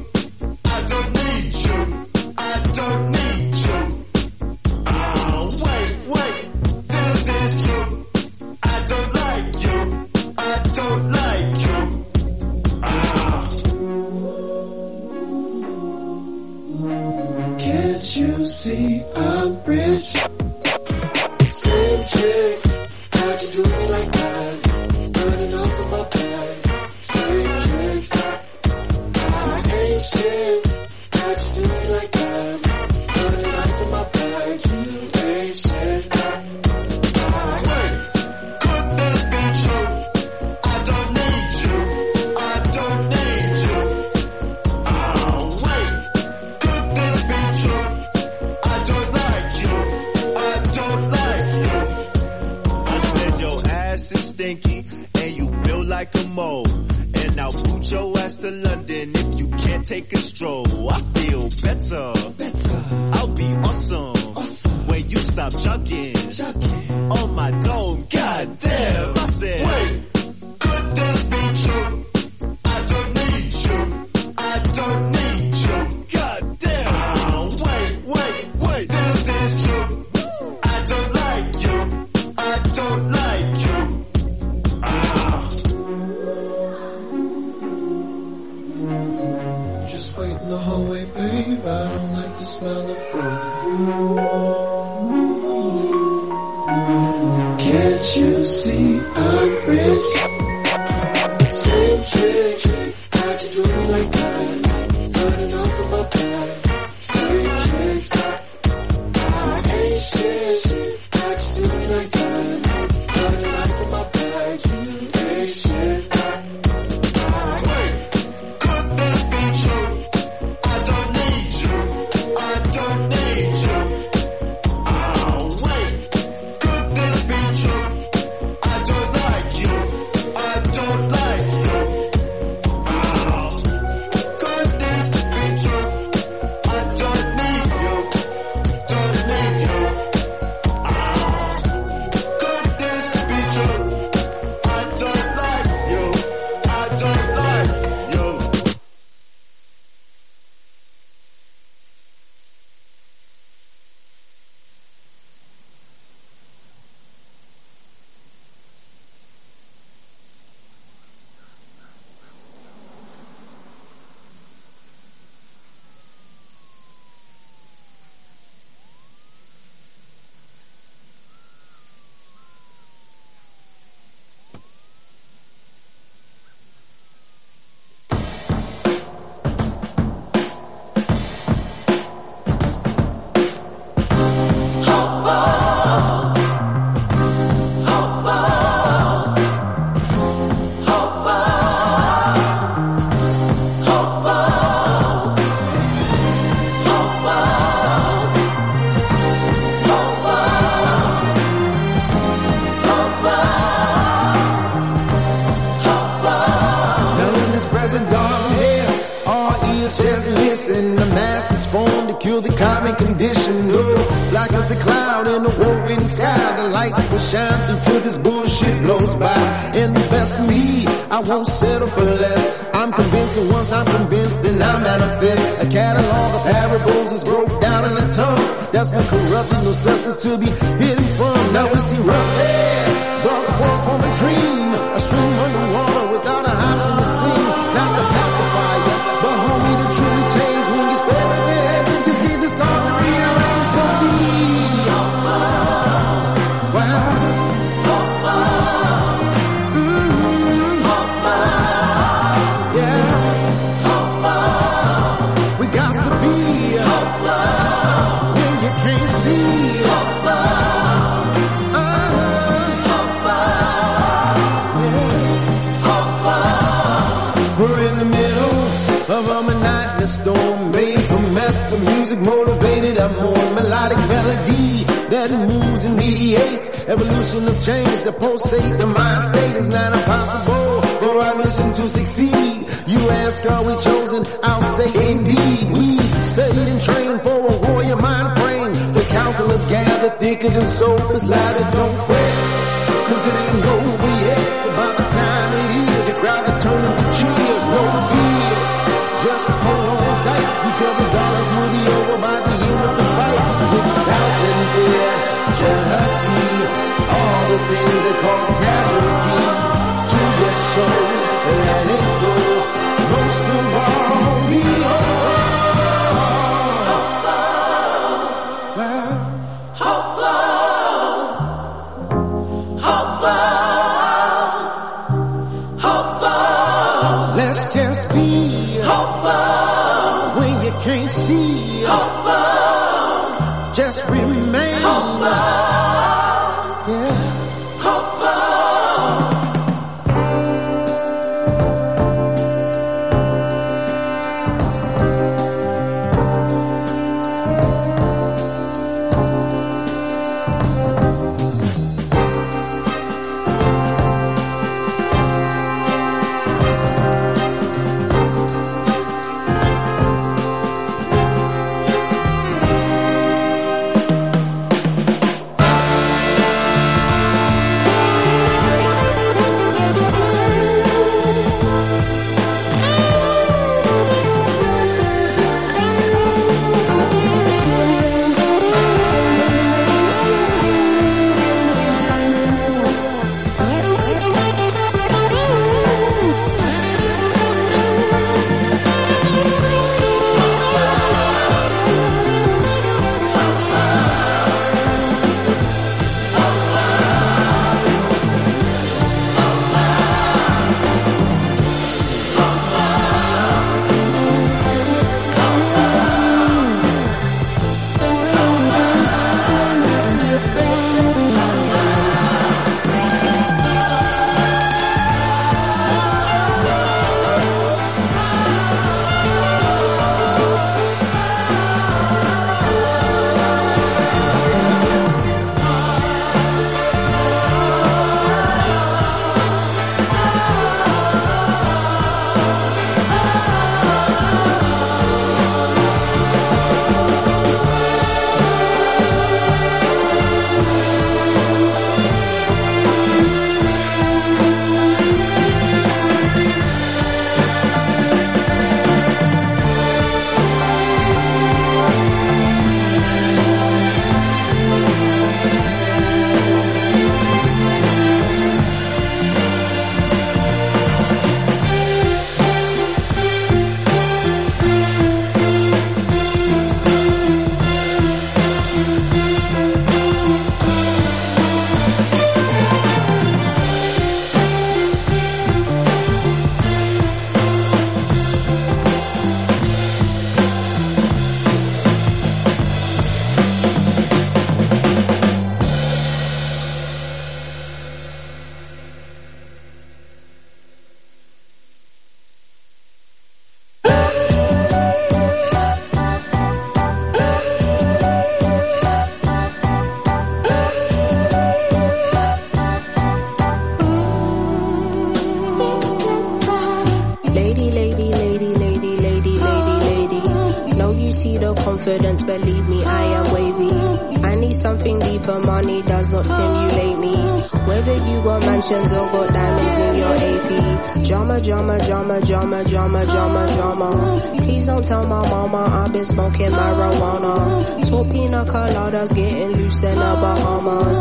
[522.63, 524.21] Drama, drama, drama.
[524.37, 527.89] Please don't tell my mama I've been smoking marijuana.
[527.89, 530.97] Talk pina coladas, getting loose in the Bahamas.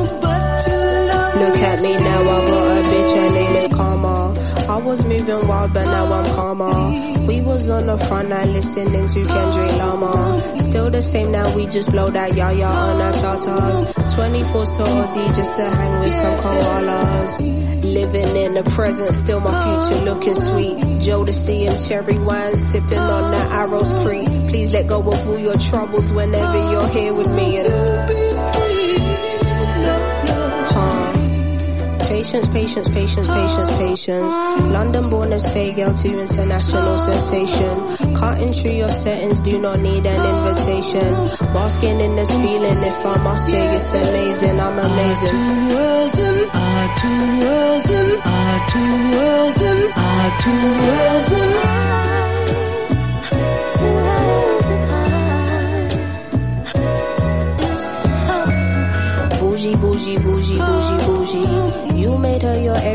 [1.40, 3.89] Look at me now, I got a bitch, her name is Karma.
[4.84, 7.26] Was moving wild, but now I'm calmer.
[7.26, 10.58] We was on the front line listening to Kendrick Lamar.
[10.58, 13.94] Still the same now, we just blow that yaya on our charters.
[14.14, 17.84] 24s to Aussie just to hang with some koalas.
[17.84, 20.78] Living in the present, still my future looking sweet.
[21.04, 24.26] Jodeci and cherry wine, sipping on the Arrows Creek.
[24.48, 27.58] Please let go of all your troubles whenever you're here with me.
[27.58, 28.29] And
[32.20, 34.34] Patience, patience, patience, patience, patience.
[34.76, 38.14] London born and stay girl to international sensation.
[38.14, 41.14] Cutting through your settings, do not need an invitation.
[41.54, 45.28] Basking in this feeling, if I must say it's amazing, I'm amazing.
[45.28, 51.80] Two worlds and our two worlds and our two worlds and our two worlds and
[59.40, 60.99] Bougie, bougie, bougie, bougie, bougie.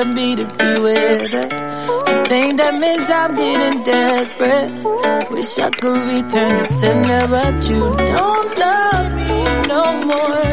[0.00, 1.48] Me to be with her.
[2.06, 4.70] I think that means I'm getting desperate.
[5.30, 7.80] Wish I could return the sender, but you
[8.16, 10.46] don't love me no more.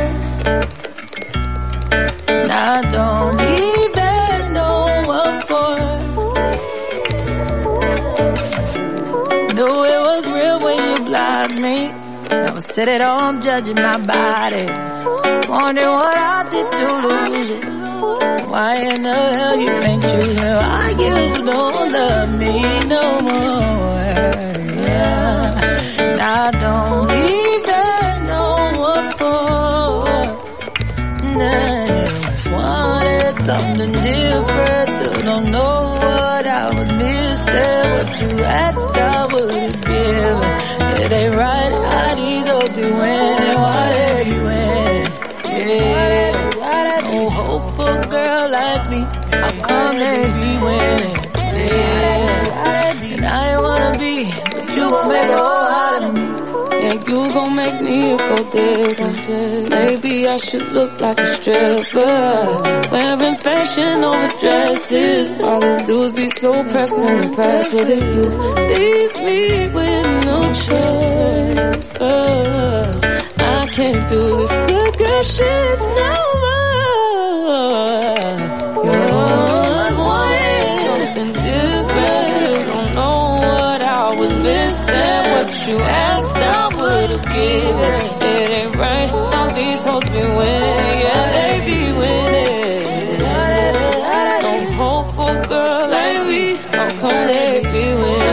[2.28, 5.78] And I don't even know what for.
[9.54, 11.88] Knew it was real when you blocked me.
[11.88, 14.68] Now I sit at home judging my body.
[15.48, 17.77] Wondering what I did to lose you.
[18.02, 20.44] Why in the hell you ain't choosing?
[20.44, 24.08] Why you don't love me no more?
[24.86, 25.38] Yeah.
[26.22, 30.06] I don't even know what for.
[31.38, 34.90] Nah, just wanted something different.
[34.98, 37.86] Still don't know what I was missing.
[37.94, 41.02] What you asked, I would've given.
[41.02, 43.58] It ain't right how these hoes be winning.
[43.66, 45.12] Why they be winning?
[45.68, 45.97] Yeah.
[48.38, 49.02] Girl like me.
[49.32, 51.18] How come they be winning?
[51.36, 52.38] Yeah.
[53.16, 54.16] And I ain't wanna be,
[54.52, 56.26] but you gon' make a whole out of me.
[56.84, 59.70] Yeah, you gon' make me a gold digger.
[59.70, 62.90] Maybe I should look like a stripper.
[62.92, 65.34] Wearing fashion over dresses.
[65.42, 68.04] All these dudes be so pressed and impressed with it.
[68.16, 68.26] You
[68.74, 69.40] leave me
[69.78, 71.88] with no choice.
[71.92, 73.00] Uh,
[73.40, 76.97] I can't do this good girl shit no more.
[77.48, 77.54] You
[80.04, 82.66] always something different.
[82.68, 85.22] Don't know what I was missing.
[85.34, 87.96] What you asked, I would've given.
[88.28, 89.10] It ain't right.
[89.12, 91.00] All these hoes be winning.
[91.04, 92.84] Yeah, they be winning.
[94.44, 96.44] No hope for girl like me.
[96.76, 98.28] How come they be winning?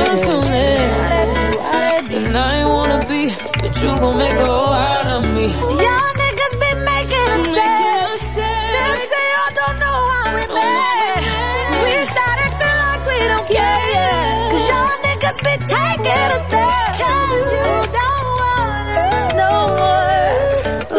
[2.14, 3.22] And I ain't wanna be,
[3.60, 5.46] but you gon' make a whole out of me.
[5.48, 6.13] Y'all
[15.34, 16.90] must be taking a there.
[17.00, 20.18] Cause you don't want us no more.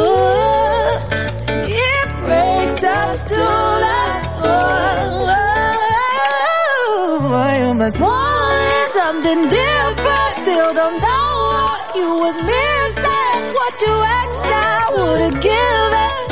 [0.03, 0.87] Ooh,
[1.67, 3.45] it breaks us to
[3.85, 4.03] the
[4.39, 5.43] core.
[7.59, 10.33] You must want something different.
[10.33, 13.53] Still don't know what you was missing.
[13.59, 16.24] What you asked, I would've given.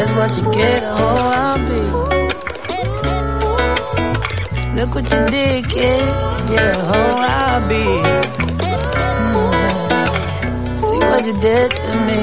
[0.00, 1.82] That's what you get, a whole hobby.
[4.80, 6.08] Look what you did, kid.
[6.50, 7.84] Yeah, oh, a whole hobby.
[8.40, 8.56] Mm
[9.28, 9.60] -hmm.
[10.80, 12.18] See what you did to me.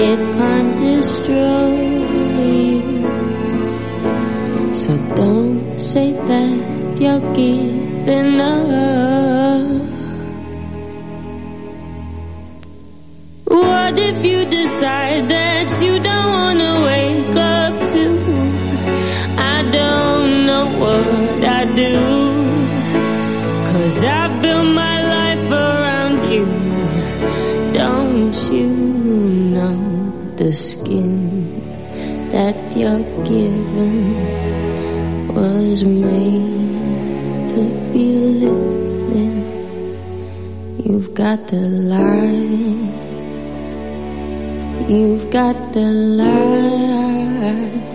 [0.00, 1.74] It can't destroy
[2.38, 3.02] you.
[4.72, 9.82] So don't say that you're giving up.
[13.46, 15.47] What if you decide that
[33.28, 34.16] given
[35.28, 38.06] was made to be
[38.40, 39.36] lived in?
[40.82, 41.60] You've got the
[41.92, 42.88] light.
[44.88, 45.90] You've got the
[46.22, 47.87] light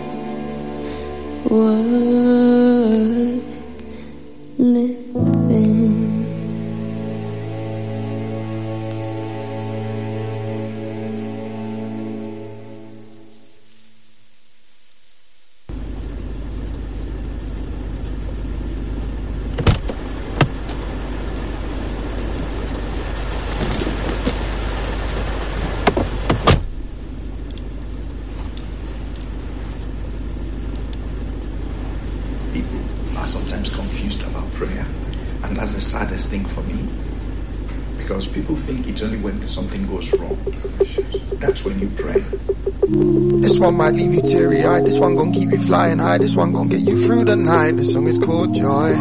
[43.84, 44.86] might leave you teary eyed.
[44.86, 46.16] This one gon' keep you flying high.
[46.16, 47.72] This one gon' get you through the night.
[47.72, 48.94] The song is called Joy.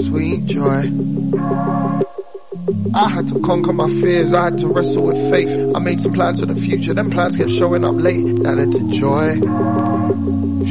[0.00, 0.84] Sweet joy.
[2.94, 4.32] I had to conquer my fears.
[4.32, 5.74] I had to wrestle with faith.
[5.74, 6.94] I made some plans for the future.
[6.94, 8.44] Them plans kept showing up late.
[8.44, 9.40] That led to joy.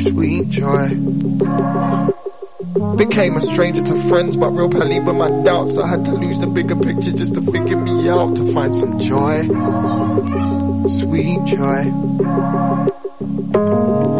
[0.07, 0.87] Sweet joy.
[2.95, 5.77] Became a stranger to friends, but real pally with my doubts.
[5.77, 8.97] I had to lose the bigger picture just to figure me out, to find some
[8.97, 9.43] joy.
[10.87, 11.83] Sweet joy.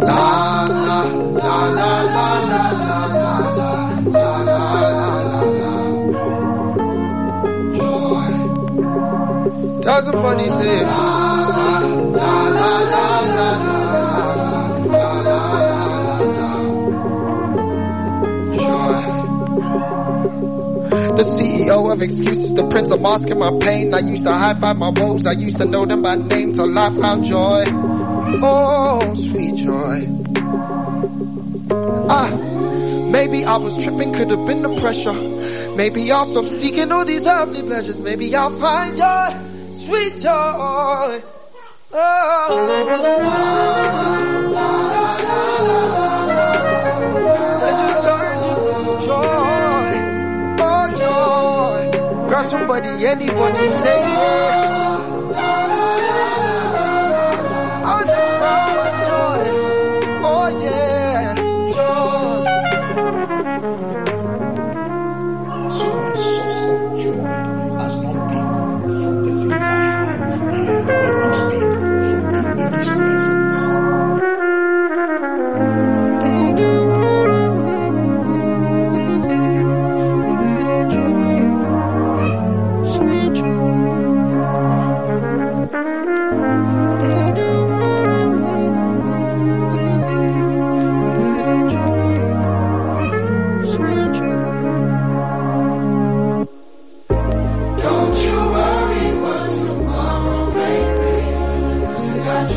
[0.04, 1.00] La la
[1.40, 3.32] la la la la la la
[4.12, 4.62] la la
[5.30, 5.76] la la
[7.78, 8.34] Joy.
[9.82, 10.80] Tell somebody say
[21.68, 23.94] CEO of excuses, the prince of masking my pain.
[23.94, 26.78] I used to high five my woes, I used to know them by name till
[26.78, 27.64] I found joy.
[28.42, 30.08] Oh, sweet joy.
[32.10, 32.30] Ah,
[33.10, 35.14] maybe I was tripping, could have been the pressure.
[35.76, 38.00] Maybe I'll stop seeking all these earthly pleasures.
[38.00, 39.36] Maybe I'll find joy,
[39.74, 41.22] sweet joy.
[41.94, 44.07] Oh.
[52.50, 54.87] Somebody, anybody, say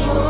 [0.01, 0.30] control.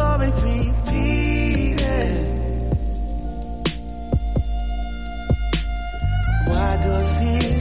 [0.00, 2.16] story repeated.
[6.48, 7.56] Why do I feel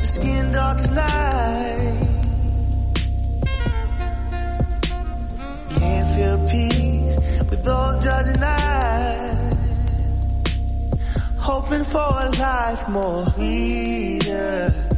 [0.00, 1.96] the skin dark as night?
[5.78, 7.16] Can't feel peace
[7.50, 9.42] with those judging eyes.
[11.38, 14.89] Hoping for a life more sweeter.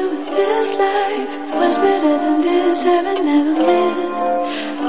[0.00, 4.26] you this life was better than this heaven never missed.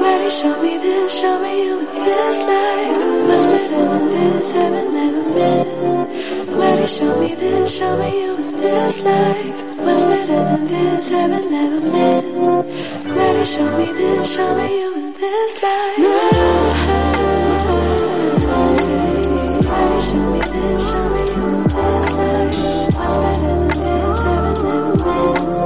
[0.03, 0.29] Ready?
[0.39, 5.95] show me this, show me you this life was better than this heaven never missed.
[6.59, 6.87] Ready?
[6.87, 9.57] show me this, show me you this life
[9.87, 12.49] was better than this heaven never missed.
[13.17, 13.45] Ready?
[13.53, 15.97] show me this, show me you this life.
[15.99, 16.71] Ready?
[20.07, 23.60] show me this, show me you this life was better.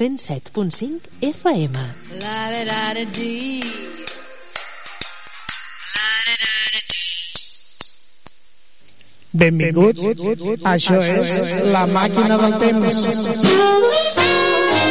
[0.00, 1.74] 107.5 FM.
[2.22, 3.60] La da da da dee.
[9.32, 10.00] Benvinguts,
[10.64, 13.89] això és La Màquina del Temps.